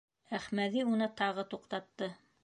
[0.37, 2.09] Әхмәҙи уны тағы туҡтатты: